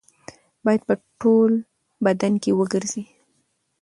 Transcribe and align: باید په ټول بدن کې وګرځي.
باید 0.65 0.81
په 0.87 0.93
ټول 1.21 1.51
بدن 2.05 2.33
کې 2.43 2.51
وګرځي. 2.59 3.03